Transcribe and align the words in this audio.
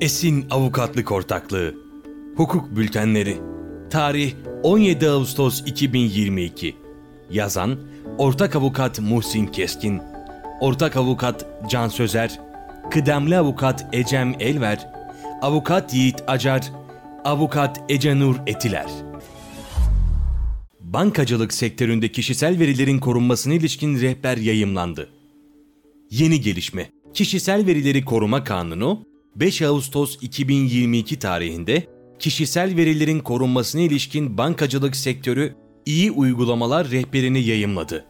Esin 0.00 0.46
Avukatlık 0.50 1.12
Ortaklığı. 1.12 1.74
Hukuk 2.36 2.76
Bültenleri. 2.76 3.36
Tarih 3.90 4.34
17 4.62 5.08
Ağustos 5.08 5.62
2022 5.66 6.76
Yazan 7.30 7.78
Ortak 8.18 8.56
Avukat 8.56 9.00
Muhsin 9.00 9.46
Keskin. 9.46 10.00
Ortak 10.60 10.96
Avukat 10.96 11.46
Can 11.70 11.88
Sözer. 11.88 12.40
Kıdemli 12.90 13.36
Avukat 13.36 13.86
Ecem 13.92 14.34
Elver. 14.40 14.90
Avukat 15.42 15.94
Yiğit 15.94 16.24
Acar. 16.26 16.72
Avukat 17.24 17.80
Ecenur 17.88 18.36
Etiler. 18.46 18.90
Bankacılık 20.80 21.52
sektöründe 21.52 22.12
kişisel 22.12 22.58
verilerin 22.58 22.98
korunmasına 22.98 23.54
ilişkin 23.54 24.00
rehber 24.00 24.36
yayımlandı. 24.36 25.08
Yeni 26.10 26.40
gelişme. 26.40 26.90
Kişisel 27.14 27.66
Verileri 27.66 28.04
Koruma 28.04 28.44
Kanunu 28.44 29.08
5 29.36 29.62
Ağustos 29.62 30.18
2022 30.22 31.18
tarihinde 31.18 31.86
kişisel 32.18 32.76
verilerin 32.76 33.20
korunmasına 33.20 33.80
ilişkin 33.80 34.38
bankacılık 34.38 34.96
sektörü 34.96 35.54
iyi 35.86 36.10
uygulamalar 36.10 36.90
rehberini 36.90 37.40
yayımladı. 37.40 38.04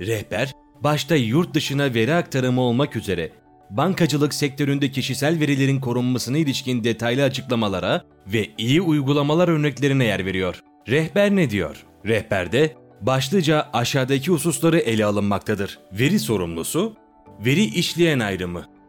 Rehber, 0.00 0.52
başta 0.80 1.16
yurt 1.16 1.54
dışına 1.54 1.94
veri 1.94 2.14
aktarımı 2.14 2.60
olmak 2.60 2.96
üzere 2.96 3.32
bankacılık 3.70 4.34
sektöründe 4.34 4.90
kişisel 4.90 5.40
verilerin 5.40 5.80
korunmasına 5.80 6.38
ilişkin 6.38 6.84
detaylı 6.84 7.22
açıklamalara 7.22 8.04
ve 8.26 8.50
iyi 8.58 8.80
uygulamalar 8.80 9.48
örneklerine 9.48 10.04
yer 10.04 10.24
veriyor. 10.24 10.60
Rehber 10.88 11.36
ne 11.36 11.50
diyor? 11.50 11.84
Rehberde 12.06 12.76
başlıca 13.00 13.68
aşağıdaki 13.72 14.30
hususları 14.30 14.78
ele 14.78 15.04
alınmaktadır. 15.04 15.78
Veri 15.92 16.18
sorumlusu, 16.18 16.96
veri 17.44 17.64
işleyen 17.64 18.18
ayrımı. 18.18 18.79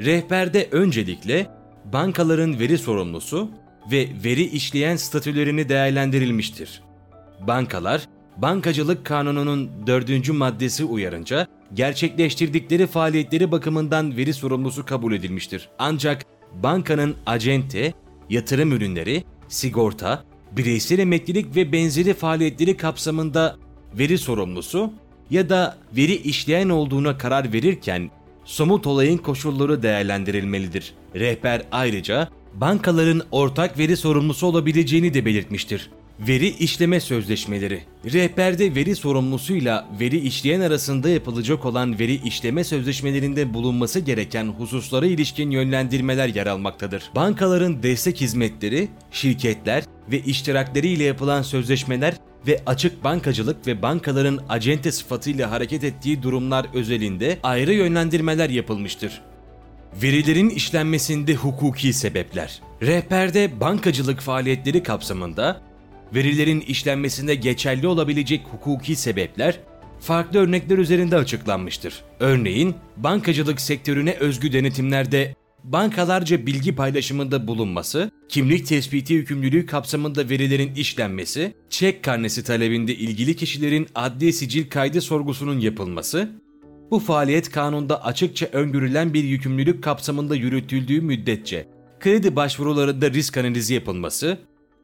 Rehberde 0.00 0.68
öncelikle 0.70 1.46
bankaların 1.92 2.58
veri 2.58 2.78
sorumlusu 2.78 3.50
ve 3.92 4.08
veri 4.24 4.42
işleyen 4.42 4.96
statülerini 4.96 5.68
değerlendirilmiştir. 5.68 6.82
Bankalar, 7.40 8.08
Bankacılık 8.36 9.04
Kanunu'nun 9.04 9.70
dördüncü 9.86 10.32
maddesi 10.32 10.84
uyarınca 10.84 11.46
gerçekleştirdikleri 11.74 12.86
faaliyetleri 12.86 13.52
bakımından 13.52 14.16
veri 14.16 14.34
sorumlusu 14.34 14.84
kabul 14.84 15.12
edilmiştir. 15.12 15.68
Ancak 15.78 16.22
bankanın 16.62 17.16
acente, 17.26 17.92
yatırım 18.30 18.72
ürünleri, 18.72 19.24
sigorta, 19.48 20.24
bireysel 20.52 20.98
emeklilik 20.98 21.56
ve 21.56 21.72
benzeri 21.72 22.14
faaliyetleri 22.14 22.76
kapsamında 22.76 23.56
veri 23.98 24.18
sorumlusu 24.18 24.92
ya 25.30 25.48
da 25.48 25.76
veri 25.96 26.14
işleyen 26.14 26.68
olduğuna 26.68 27.18
karar 27.18 27.52
verirken 27.52 28.10
somut 28.46 28.86
olayın 28.86 29.18
koşulları 29.18 29.82
değerlendirilmelidir. 29.82 30.94
Rehber 31.14 31.62
ayrıca 31.72 32.28
bankaların 32.54 33.22
ortak 33.30 33.78
veri 33.78 33.96
sorumlusu 33.96 34.46
olabileceğini 34.46 35.14
de 35.14 35.24
belirtmiştir. 35.24 35.90
Veri 36.20 36.48
işleme 36.48 37.00
sözleşmeleri. 37.00 37.82
Rehberde 38.12 38.74
veri 38.74 38.96
sorumlusuyla 38.96 39.88
veri 40.00 40.18
işleyen 40.18 40.60
arasında 40.60 41.08
yapılacak 41.08 41.64
olan 41.64 41.98
veri 41.98 42.14
işleme 42.14 42.64
sözleşmelerinde 42.64 43.54
bulunması 43.54 44.00
gereken 44.00 44.46
hususlara 44.46 45.06
ilişkin 45.06 45.50
yönlendirmeler 45.50 46.28
yer 46.28 46.46
almaktadır. 46.46 47.10
Bankaların 47.14 47.82
destek 47.82 48.20
hizmetleri, 48.20 48.88
şirketler 49.10 49.84
ve 50.10 50.20
iştirakleri 50.20 50.88
ile 50.88 51.04
yapılan 51.04 51.42
sözleşmeler 51.42 52.14
ve 52.46 52.60
açık 52.66 53.04
bankacılık 53.04 53.66
ve 53.66 53.82
bankaların 53.82 54.40
acente 54.48 54.92
sıfatıyla 54.92 55.50
hareket 55.50 55.84
ettiği 55.84 56.22
durumlar 56.22 56.66
özelinde 56.74 57.38
ayrı 57.42 57.72
yönlendirmeler 57.72 58.50
yapılmıştır. 58.50 59.20
Verilerin 60.02 60.50
işlenmesinde 60.50 61.34
hukuki 61.34 61.92
sebepler. 61.92 62.60
Rehberde 62.82 63.60
bankacılık 63.60 64.20
faaliyetleri 64.20 64.82
kapsamında 64.82 65.60
verilerin 66.14 66.60
işlenmesinde 66.60 67.34
geçerli 67.34 67.86
olabilecek 67.86 68.42
hukuki 68.50 68.96
sebepler 68.96 69.58
farklı 70.00 70.38
örnekler 70.38 70.78
üzerinde 70.78 71.16
açıklanmıştır. 71.16 72.02
Örneğin 72.20 72.74
bankacılık 72.96 73.60
sektörüne 73.60 74.12
özgü 74.12 74.52
denetimlerde 74.52 75.34
bankalarca 75.72 76.46
bilgi 76.46 76.74
paylaşımında 76.74 77.48
bulunması, 77.48 78.10
kimlik 78.28 78.66
tespiti 78.66 79.14
yükümlülüğü 79.14 79.66
kapsamında 79.66 80.28
verilerin 80.28 80.74
işlenmesi, 80.74 81.54
çek 81.70 82.02
karnesi 82.02 82.44
talebinde 82.44 82.94
ilgili 82.94 83.36
kişilerin 83.36 83.86
adli 83.94 84.32
sicil 84.32 84.70
kaydı 84.70 85.00
sorgusunun 85.00 85.60
yapılması, 85.60 86.30
bu 86.90 86.98
faaliyet 86.98 87.50
kanunda 87.50 88.04
açıkça 88.04 88.46
öngörülen 88.46 89.14
bir 89.14 89.24
yükümlülük 89.24 89.84
kapsamında 89.84 90.36
yürütüldüğü 90.36 91.00
müddetçe 91.00 91.66
kredi 92.00 92.36
başvurularında 92.36 93.10
risk 93.10 93.36
analizi 93.36 93.74
yapılması, 93.74 94.38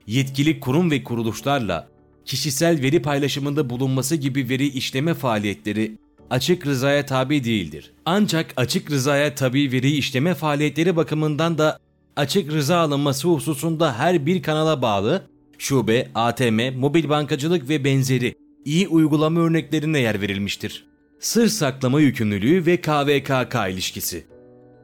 yetkili 0.06 0.60
kurum 0.60 0.91
ve 0.91 1.04
kuruluşlarla 1.04 1.88
kişisel 2.25 2.82
veri 2.82 3.03
paylaşımında 3.03 3.70
bulunması 3.70 4.16
gibi 4.16 4.49
veri 4.49 4.66
işleme 4.66 5.14
faaliyetleri 5.14 5.99
açık 6.32 6.66
rızaya 6.66 7.06
tabi 7.06 7.44
değildir. 7.44 7.93
Ancak 8.04 8.53
açık 8.56 8.91
rızaya 8.91 9.34
tabi 9.34 9.72
veri 9.72 9.91
işleme 9.91 10.34
faaliyetleri 10.34 10.97
bakımından 10.97 11.59
da 11.59 11.78
açık 12.16 12.53
rıza 12.53 12.78
alınması 12.78 13.28
hususunda 13.28 13.98
her 13.98 14.26
bir 14.26 14.43
kanala 14.43 14.82
bağlı 14.82 15.22
şube, 15.59 16.09
ATM, 16.15 16.78
mobil 16.78 17.09
bankacılık 17.09 17.69
ve 17.69 17.84
benzeri 17.84 18.34
iyi 18.65 18.88
uygulama 18.88 19.41
örneklerine 19.41 19.98
yer 19.98 20.20
verilmiştir. 20.20 20.84
Sır 21.20 21.48
saklama 21.48 22.00
yükümlülüğü 22.00 22.66
ve 22.66 22.81
KVKK 22.81 23.54
ilişkisi. 23.70 24.25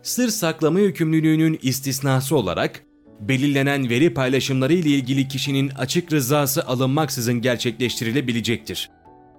Sır 0.03 0.29
saklama 0.29 0.81
yükümlülüğünün 0.81 1.59
istisnası 1.63 2.37
olarak 2.37 2.83
belirlenen 3.21 3.91
veri 3.91 4.15
paylaşımları 4.15 4.75
ile 4.75 4.89
ilgili 4.89 5.29
kişinin 5.29 5.69
açık 5.69 6.13
rızası 6.13 6.67
alınmaksızın 6.67 7.41
gerçekleştirilebilecektir. 7.41 8.91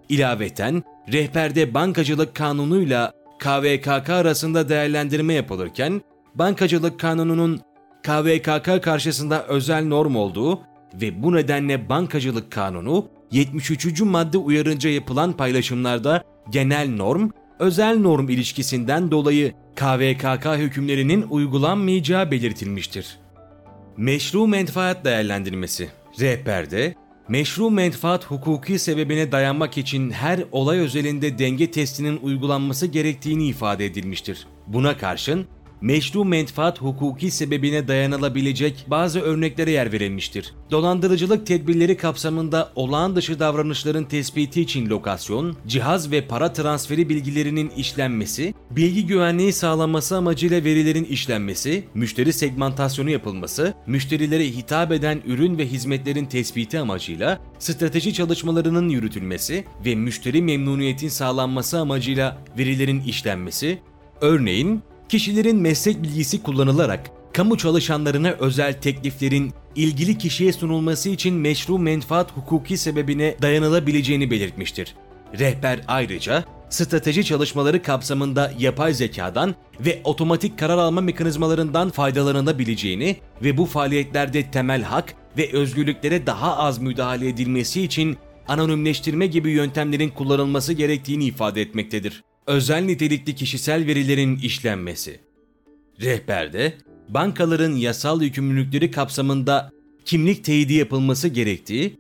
İlaveten 0.09 0.84
rehberde 1.12 1.74
bankacılık 1.74 2.36
kanunuyla 2.36 3.14
KVKK 3.40 4.09
arasında 4.09 4.70
değerlendirme 4.70 5.34
yapılırken 5.34 6.02
bankacılık 6.36 7.00
kanununun 7.00 7.62
KVKK 8.03 8.84
karşısında 8.84 9.46
özel 9.47 9.86
norm 9.86 10.16
olduğu 10.16 10.59
ve 10.94 11.24
bu 11.24 11.36
nedenle 11.36 11.90
bankacılık 11.90 12.52
kanunu 12.52 13.08
73. 13.31 14.02
madde 14.02 14.38
uyarınca 14.38 14.90
yapılan 14.90 15.34
paylaşımlarda 15.34 16.24
genel 16.50 16.90
norm, 16.90 17.30
özel 17.59 18.00
norm 18.00 18.30
ilişkisinden 18.30 19.12
dolayı 19.12 19.53
KVKK 19.76 20.46
hükümlerinin 20.46 21.26
uygulanmayacağı 21.30 22.31
belirtilmiştir. 22.31 23.20
Meşru 23.97 24.47
menfaat 24.47 25.06
değerlendirmesi. 25.06 25.90
Rehberde 26.20 26.96
meşru 27.29 27.72
menfaat 27.72 28.25
hukuki 28.25 28.79
sebebine 28.79 29.31
dayanmak 29.31 29.78
için 29.78 30.12
her 30.12 30.44
olay 30.51 30.79
özelinde 30.79 31.40
denge 31.40 31.72
testinin 31.72 32.19
uygulanması 32.23 32.88
gerektiğini 32.88 33.47
ifade 33.47 33.85
edilmiştir. 33.85 34.47
Buna 34.67 34.97
karşın 34.97 35.47
meşru 35.81 36.25
menfaat 36.25 36.81
hukuki 36.81 37.31
sebebine 37.31 37.88
dayanılabilecek 37.88 38.85
bazı 38.88 39.22
örneklere 39.22 39.72
yer 39.72 39.91
verilmiştir. 39.91 40.53
Dolandırıcılık 40.72 41.47
tedbirleri 41.47 41.97
kapsamında 41.97 42.72
olağan 42.75 43.16
dışı 43.16 43.40
davranışların 43.40 44.03
tespiti 44.03 44.62
için 44.62 44.90
lokasyon, 44.90 45.57
cihaz 45.67 46.12
ve 46.12 46.28
para 46.28 46.53
transferi 46.53 47.09
bilgilerinin 47.09 47.69
işlenmesi, 47.69 48.53
bilgi 48.72 49.07
güvenliği 49.07 49.53
sağlanması 49.53 50.17
amacıyla 50.17 50.63
verilerin 50.63 51.03
işlenmesi, 51.03 51.84
müşteri 51.94 52.34
segmentasyonu 52.34 53.09
yapılması, 53.09 53.73
müşterilere 53.88 54.47
hitap 54.47 54.91
eden 54.91 55.22
ürün 55.25 55.57
ve 55.57 55.67
hizmetlerin 55.67 56.25
tespiti 56.25 56.79
amacıyla 56.79 57.40
strateji 57.59 58.13
çalışmalarının 58.13 58.90
yürütülmesi 58.90 59.66
ve 59.85 59.96
müşteri 59.96 60.41
memnuniyetin 60.41 61.09
sağlanması 61.09 61.79
amacıyla 61.79 62.38
verilerin 62.57 63.01
işlenmesi, 63.01 63.79
örneğin 64.22 64.81
kişilerin 65.09 65.58
meslek 65.58 66.03
bilgisi 66.03 66.44
kullanılarak 66.44 67.12
kamu 67.34 67.58
çalışanlarına 67.58 68.32
özel 68.32 68.73
tekliflerin 68.73 69.53
ilgili 69.76 70.17
kişiye 70.17 70.53
sunulması 70.53 71.09
için 71.09 71.35
meşru 71.35 71.79
menfaat 71.79 72.38
hukuki 72.38 72.78
sebebine 72.78 73.35
dayanılabileceğini 73.41 74.32
belirtmiştir. 74.32 74.96
Rehber 75.40 75.79
ayrıca 75.88 76.44
strateji 76.70 77.23
çalışmaları 77.23 77.82
kapsamında 77.82 78.52
yapay 78.59 78.94
zekadan 78.94 79.56
ve 79.79 80.02
otomatik 80.03 80.59
karar 80.59 80.78
alma 80.78 81.02
mekanizmalarından 81.02 81.90
faydalanabileceğini 81.90 83.17
ve 83.44 83.58
bu 83.58 83.66
faaliyetlerde 83.66 84.52
temel 84.52 84.84
hak 84.84 85.14
ve 85.38 85.52
özgürlüklere 85.53 86.26
daha 86.26 86.58
az 86.58 86.79
müdahale 86.79 87.28
edilmesi 87.28 87.82
için 87.82 88.17
anonimleştirme 88.47 89.28
gibi 89.28 89.52
yöntemlerin 89.52 90.09
kullanılması 90.09 90.73
gerektiğini 90.73 91.26
ifade 91.26 91.62
etmektedir 91.62 92.23
özel 92.49 92.84
nitelikli 92.84 93.35
kişisel 93.35 93.87
verilerin 93.87 94.35
işlenmesi. 94.35 95.19
Rehberde, 96.01 96.73
bankaların 97.09 97.75
yasal 97.75 98.22
yükümlülükleri 98.22 98.91
kapsamında 98.91 99.72
kimlik 100.05 100.43
teyidi 100.43 100.73
yapılması 100.73 101.28
gerektiği 101.28 101.97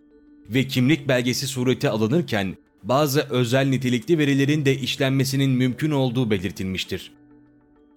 ve 0.49 0.67
kimlik 0.67 1.07
belgesi 1.07 1.47
sureti 1.47 1.89
alınırken 1.89 2.57
bazı 2.83 3.21
özel 3.29 3.67
nitelikli 3.67 4.17
verilerin 4.17 4.65
de 4.65 4.77
işlenmesinin 4.77 5.49
mümkün 5.49 5.91
olduğu 5.91 6.31
belirtilmiştir. 6.31 7.11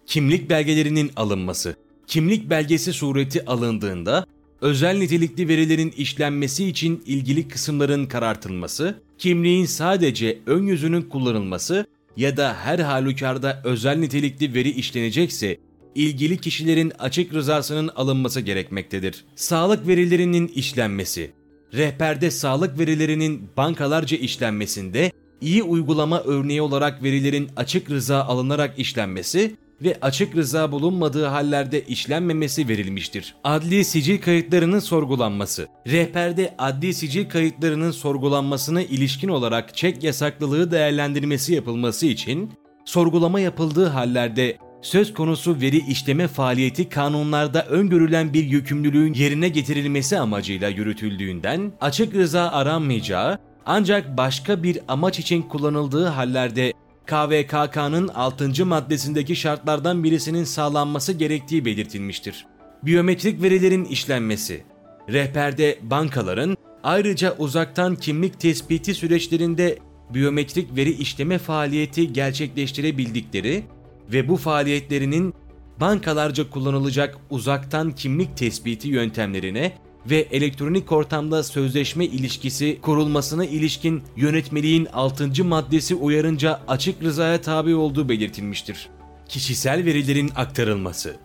Kimlik 0.06 0.50
belgelerinin 0.50 1.10
alınması 1.16 1.76
kimlik 2.06 2.50
belgesi 2.50 2.93
sureti 2.93 3.44
alındığında 3.44 4.26
özel 4.60 4.98
nitelikli 4.98 5.48
verilerin 5.48 5.90
işlenmesi 5.96 6.64
için 6.69 7.02
ilgili 7.06 7.48
kısımların 7.48 8.06
karartılması, 8.06 8.98
kimliğin 9.19 9.66
sadece 9.66 10.38
ön 10.46 10.66
yüzünün 10.66 11.02
kullanılması 11.02 11.87
ya 12.17 12.37
da 12.37 12.55
her 12.55 12.79
halükarda 12.79 13.61
özel 13.64 13.97
nitelikli 13.97 14.55
veri 14.55 14.70
işlenecekse 14.70 15.56
ilgili 15.94 16.38
kişilerin 16.38 16.93
açık 16.99 17.35
rızasının 17.35 17.88
alınması 17.88 18.41
gerekmektedir. 18.41 19.25
Sağlık 19.37 19.87
verilerinin 19.87 20.49
işlenmesi 20.49 21.31
Rehberde 21.75 22.31
sağlık 22.31 22.79
verilerinin 22.79 23.49
bankalarca 23.56 24.17
işlenmesinde 24.17 25.12
iyi 25.41 25.62
uygulama 25.62 26.20
örneği 26.20 26.62
olarak 26.62 27.03
verilerin 27.03 27.49
açık 27.56 27.91
rıza 27.91 28.23
alınarak 28.25 28.79
işlenmesi 28.79 29.56
ve 29.82 29.98
açık 30.02 30.36
rıza 30.36 30.72
bulunmadığı 30.72 31.26
hallerde 31.26 31.84
işlenmemesi 31.84 32.69
verilmiştir. 32.69 33.34
Adli 33.44 33.84
sicil 33.84 34.20
kayıtlarının 34.20 34.78
sorgulanması. 34.78 35.69
Rehberde 35.86 36.54
adli 36.58 36.94
sicil 36.94 37.28
kayıtlarının 37.28 37.90
sorgulanmasına 37.90 38.82
ilişkin 38.82 39.28
olarak 39.28 39.76
çek 39.76 40.04
yasaklılığı 40.04 40.70
değerlendirmesi 40.70 41.54
yapılması 41.54 42.06
için 42.06 42.52
sorgulama 42.84 43.40
yapıldığı 43.40 43.86
hallerde 43.86 44.58
söz 44.82 45.14
konusu 45.14 45.60
veri 45.60 45.78
işleme 45.78 46.28
faaliyeti 46.28 46.88
kanunlarda 46.88 47.66
öngörülen 47.66 48.34
bir 48.34 48.44
yükümlülüğün 48.44 49.14
yerine 49.14 49.48
getirilmesi 49.48 50.19
amacıyla 50.19 50.69
yürütüldüğünden 50.69 51.72
açık 51.80 52.14
rıza 52.14 52.50
aranmayacağı 52.50 53.38
ancak 53.66 54.16
başka 54.16 54.62
bir 54.62 54.78
amaç 54.88 55.19
için 55.19 55.42
kullanıldığı 55.42 56.06
hallerde 56.06 56.72
KVKK'nın 57.06 58.08
6. 58.08 58.66
maddesindeki 58.66 59.37
şartlardan 59.37 60.04
birisinin 60.04 60.44
sağlanması 60.44 61.12
gerektiği 61.12 61.64
belirtilmiştir. 61.64 62.46
Biyometrik 62.82 63.43
verilerin 63.43 63.84
işlenmesi 63.84 64.64
Rehberde 65.08 65.78
bankaların 65.82 66.56
ayrıca 66.82 67.34
uzaktan 67.38 67.96
kimlik 67.96 68.40
tespiti 68.40 68.94
süreçlerinde 68.94 69.78
biyometrik 70.10 70.76
veri 70.76 70.90
işleme 70.90 71.38
faaliyeti 71.38 72.12
gerçekleştirebildikleri 72.12 73.64
ve 74.12 74.28
bu 74.28 74.37
faaliyetlerinin 74.37 75.34
bankalarca 75.81 76.50
kullanılacak 76.50 77.19
uzaktan 77.31 77.93
kimlik 77.93 78.37
tespiti 78.37 78.88
yöntemlerine 78.88 79.72
ve 80.10 80.16
elektronik 80.16 80.93
ortamda 80.93 81.43
sözleşme 81.43 82.04
ilişkisi 82.04 82.78
kurulmasına 82.82 83.44
ilişkin 83.44 84.02
yönetmeliğin 84.16 84.88
6. 84.93 85.44
maddesi 85.44 85.94
uyarınca 85.94 86.60
açık 86.69 87.02
rızaya 87.02 87.40
tabi 87.40 87.75
olduğu 87.75 88.08
belirtilmiştir. 88.08 88.88
Kişisel 89.28 89.84
verilerin 89.84 90.31
aktarılması 90.37 91.16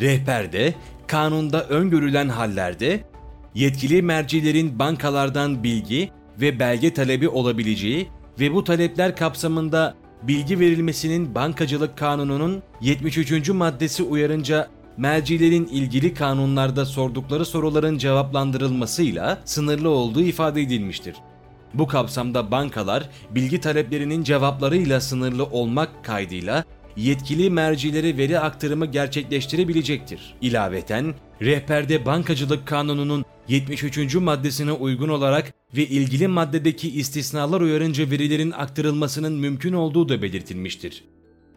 Rehberde, 0.00 0.74
kanunda 1.06 1.64
öngörülen 1.64 2.28
hallerde 2.28 3.04
yetkili 3.54 4.02
mercilerin 4.02 4.78
bankalardan 4.78 5.64
bilgi 5.64 6.10
ve 6.40 6.58
belge 6.58 6.94
talebi 6.94 7.28
olabileceği 7.28 8.08
ve 8.40 8.54
bu 8.54 8.64
talepler 8.64 9.16
kapsamında 9.16 9.94
bilgi 10.22 10.60
verilmesinin 10.60 11.34
bankacılık 11.34 11.98
kanununun 11.98 12.62
73. 12.80 13.48
maddesi 13.48 14.02
uyarınca 14.02 14.68
mercilerin 14.96 15.66
ilgili 15.66 16.14
kanunlarda 16.14 16.86
sordukları 16.86 17.44
soruların 17.44 17.98
cevaplandırılmasıyla 17.98 19.40
sınırlı 19.44 19.88
olduğu 19.88 20.22
ifade 20.22 20.62
edilmiştir. 20.62 21.16
Bu 21.74 21.86
kapsamda 21.86 22.50
bankalar 22.50 23.10
bilgi 23.30 23.60
taleplerinin 23.60 24.22
cevaplarıyla 24.22 25.00
sınırlı 25.00 25.44
olmak 25.44 26.04
kaydıyla 26.04 26.64
yetkili 26.96 27.50
mercilere 27.50 28.16
veri 28.16 28.38
aktarımı 28.38 28.86
gerçekleştirebilecektir. 28.86 30.34
İlaveten, 30.40 31.14
rehberde 31.42 32.06
bankacılık 32.06 32.66
kanununun 32.66 33.24
73. 33.48 34.14
maddesine 34.14 34.72
uygun 34.72 35.08
olarak 35.08 35.54
ve 35.76 35.86
ilgili 35.86 36.28
maddedeki 36.28 36.90
istisnalar 36.90 37.60
uyarınca 37.60 38.10
verilerin 38.10 38.50
aktarılmasının 38.50 39.32
mümkün 39.32 39.72
olduğu 39.72 40.08
da 40.08 40.22
belirtilmiştir. 40.22 41.04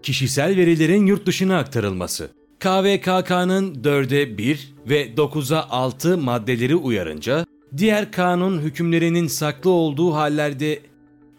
Kişisel 0.04 0.58
verilerin 0.58 1.06
yurt 1.06 1.26
dışına 1.26 1.58
aktarılması 1.58 2.32
KVKK'nın 2.60 3.76
4'e 3.76 4.38
1 4.38 4.74
ve 4.90 5.14
9'a 5.14 5.70
6 5.70 6.18
maddeleri 6.18 6.76
uyarınca, 6.76 7.46
diğer 7.78 8.12
kanun 8.12 8.60
hükümlerinin 8.60 9.28
saklı 9.28 9.70
olduğu 9.70 10.14
hallerde 10.14 10.80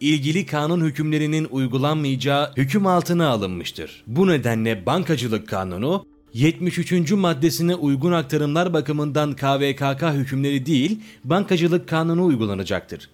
ilgili 0.01 0.47
kanun 0.47 0.85
hükümlerinin 0.85 1.49
uygulanmayacağı 1.51 2.53
hüküm 2.57 2.87
altına 2.87 3.29
alınmıştır. 3.29 4.05
Bu 4.07 4.29
nedenle 4.29 4.87
bankacılık 4.87 5.49
kanunu 5.49 6.07
73. 6.35 7.13
maddesine 7.13 7.75
uygun 7.75 8.13
aktarımlar 8.13 8.73
bakımından 8.73 9.33
KVKK 9.33 10.03
hükümleri 10.03 10.67
değil, 10.67 11.01
bankacılık 11.25 11.89
kanunu 11.89 12.25
uygulanacaktır. 12.25 13.11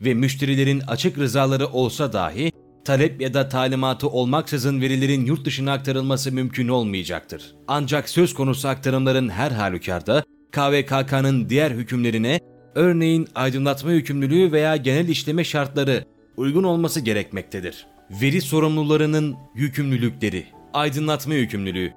Ve 0.00 0.14
müşterilerin 0.14 0.80
açık 0.80 1.18
rızaları 1.18 1.66
olsa 1.66 2.12
dahi 2.12 2.52
talep 2.84 3.20
ya 3.20 3.34
da 3.34 3.48
talimatı 3.48 4.08
olmaksızın 4.08 4.80
verilerin 4.80 5.26
yurt 5.26 5.44
dışına 5.44 5.72
aktarılması 5.72 6.32
mümkün 6.32 6.68
olmayacaktır. 6.68 7.54
Ancak 7.68 8.08
söz 8.08 8.34
konusu 8.34 8.68
aktarımların 8.68 9.28
her 9.28 9.50
halükarda 9.50 10.24
KVKK'nın 10.52 11.48
diğer 11.48 11.70
hükümlerine, 11.70 12.40
örneğin 12.74 13.28
aydınlatma 13.34 13.92
yükümlülüğü 13.92 14.52
veya 14.52 14.76
genel 14.76 15.08
işleme 15.08 15.44
şartları 15.44 16.04
uygun 16.36 16.64
olması 16.64 17.00
gerekmektedir. 17.00 17.86
Veri 18.10 18.40
sorumlularının 18.40 19.36
yükümlülükleri, 19.54 20.46
aydınlatma 20.72 21.34
yükümlülüğü. 21.34 21.92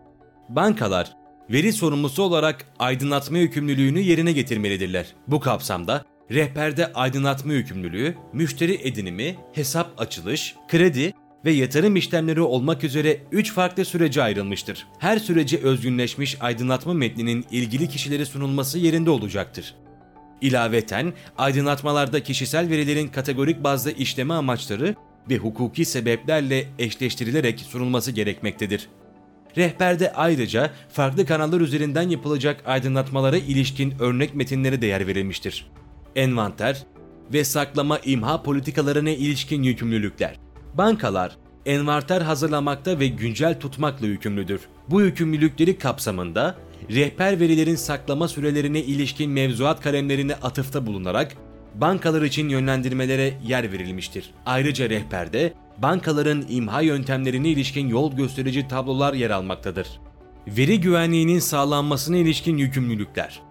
Bankalar, 0.50 1.13
veri 1.50 1.74
sorumlusu 1.74 2.24
olarak 2.24 2.66
aydınlatma 2.80 3.38
yükümlülüğünü 3.38 4.00
yerine 4.00 4.31
getirmelidirler. 4.31 5.16
Bu 5.28 5.39
kapsamda 5.39 6.06
rehberde 6.31 6.94
aydınlatma 6.94 7.53
yükümlülüğü, 7.53 8.15
müşteri 8.33 8.88
edinimi, 8.88 9.35
hesap 9.53 10.01
açılış, 10.01 10.56
kredi 10.68 11.13
ve 11.45 11.51
yatırım 11.51 11.95
işlemleri 11.95 12.41
olmak 12.41 12.83
üzere 12.83 13.18
3 13.31 13.53
farklı 13.53 13.85
sürece 13.85 14.24
ayrılmıştır. 14.24 14.88
Her 15.00 15.19
süreci 15.19 15.57
özgünleşmiş 15.57 16.38
aydınlatma 16.39 16.94
metninin 16.94 17.45
ilgili 17.51 17.89
kişilere 17.89 18.25
sunulması 18.25 18.79
yerinde 18.79 19.09
olacaktır. 19.09 19.75
İlaveten 20.41 21.13
aydınlatmalarda 21.38 22.24
kişisel 22.24 22.69
verilerin 22.69 23.07
kategorik 23.07 23.63
bazda 23.63 23.91
işleme 23.91 24.33
amaçları 24.33 24.95
ve 25.29 25.38
hukuki 25.38 25.85
sebeplerle 25.85 26.65
eşleştirilerek 26.79 27.59
sunulması 27.59 28.12
gerekmektedir. 28.12 28.89
Rehberde 29.57 30.13
ayrıca 30.13 30.71
farklı 30.89 31.25
kanallar 31.25 31.62
üzerinden 31.62 32.09
yapılacak 32.09 32.63
aydınlatmalara 32.65 33.38
ilişkin 33.38 33.93
örnek 34.00 34.36
metinlere 34.36 34.81
değer 34.81 35.07
verilmiştir. 35.07 35.67
Envanter 36.17 36.83
ve 37.33 37.43
saklama 37.43 38.00
imha 38.00 38.43
politikalarına 38.43 39.09
ilişkin 39.09 39.63
yükümlülükler. 39.63 40.36
Bankalar, 40.74 41.38
envanter 41.65 42.21
hazırlamakta 42.21 43.00
ve 43.00 43.07
güncel 43.07 43.59
tutmakla 43.59 44.07
yükümlüdür. 44.07 44.62
Bu 44.89 45.01
yükümlülükleri 45.01 45.77
kapsamında 45.77 46.55
rehber 46.89 47.39
verilerin 47.39 47.75
saklama 47.75 48.27
sürelerine 48.27 48.79
ilişkin 48.79 49.31
mevzuat 49.31 49.81
kalemlerine 49.81 50.36
atıfta 50.36 50.86
bulunarak 50.86 51.36
bankalar 51.75 52.21
için 52.21 52.50
yönlendirmelere 52.50 53.33
yer 53.47 53.71
verilmiştir. 53.71 54.31
Ayrıca 54.45 54.89
rehberde 54.89 55.53
bankaların 55.77 56.45
imha 56.50 56.81
yöntemlerine 56.81 57.50
ilişkin 57.50 57.88
yol 57.88 58.15
gösterici 58.15 58.67
tablolar 58.67 59.13
yer 59.13 59.29
almaktadır. 59.29 59.88
Veri 60.47 60.81
güvenliğinin 60.81 61.39
sağlanmasına 61.39 62.17
ilişkin 62.17 62.57
yükümlülükler. 62.57 63.41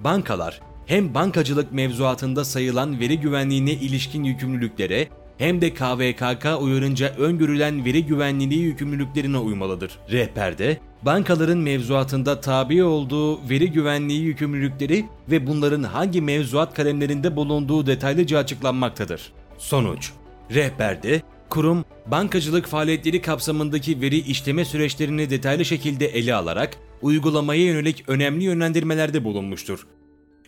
Bankalar 0.00 0.60
hem 0.86 1.14
bankacılık 1.14 1.72
mevzuatında 1.72 2.44
sayılan 2.44 3.00
veri 3.00 3.20
güvenliğine 3.20 3.72
ilişkin 3.72 4.24
yükümlülüklere 4.24 5.08
hem 5.38 5.60
de 5.60 5.74
KVKK 5.74 6.60
uyarınca 6.60 7.14
öngörülen 7.18 7.84
veri 7.84 8.06
güvenliği 8.06 8.60
yükümlülüklerine 8.60 9.38
uymalıdır. 9.38 9.98
Rehberde, 10.10 10.78
bankaların 11.02 11.58
mevzuatında 11.58 12.40
tabi 12.40 12.84
olduğu 12.84 13.48
veri 13.48 13.72
güvenliği 13.72 14.22
yükümlülükleri 14.22 15.04
ve 15.30 15.46
bunların 15.46 15.82
hangi 15.82 16.20
mevzuat 16.20 16.74
kalemlerinde 16.74 17.36
bulunduğu 17.36 17.86
detaylıca 17.86 18.38
açıklanmaktadır. 18.38 19.32
Sonuç 19.58 20.12
Rehberde, 20.54 21.22
kurum, 21.48 21.84
bankacılık 22.06 22.66
faaliyetleri 22.66 23.22
kapsamındaki 23.22 24.00
veri 24.00 24.18
işleme 24.18 24.64
süreçlerini 24.64 25.30
detaylı 25.30 25.64
şekilde 25.64 26.06
ele 26.06 26.34
alarak 26.34 26.76
uygulamaya 27.02 27.64
yönelik 27.64 28.04
önemli 28.08 28.44
yönlendirmelerde 28.44 29.24
bulunmuştur. 29.24 29.86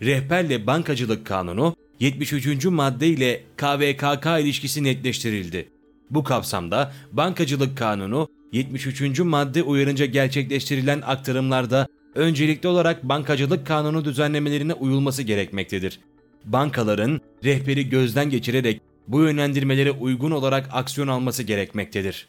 Rehberle 0.02 0.66
Bankacılık 0.66 1.26
Kanunu 1.26 1.76
73. 2.00 2.64
madde 2.64 3.08
ile 3.08 3.42
KVKK 3.56 4.26
ilişkisi 4.40 4.84
netleştirildi. 4.84 5.68
Bu 6.10 6.24
kapsamda 6.24 6.92
Bankacılık 7.12 7.78
Kanunu 7.78 8.28
73. 8.52 9.20
madde 9.20 9.62
uyarınca 9.62 10.06
gerçekleştirilen 10.06 11.02
aktarımlarda 11.06 11.88
öncelikli 12.14 12.66
olarak 12.66 13.04
Bankacılık 13.04 13.66
Kanunu 13.66 14.04
düzenlemelerine 14.04 14.74
uyulması 14.74 15.22
gerekmektedir. 15.22 16.00
Bankaların 16.44 17.20
rehberi 17.44 17.88
gözden 17.88 18.30
geçirerek 18.30 18.80
bu 19.08 19.22
yönlendirmelere 19.22 19.90
uygun 19.90 20.30
olarak 20.30 20.68
aksiyon 20.72 21.08
alması 21.08 21.42
gerekmektedir. 21.42 22.26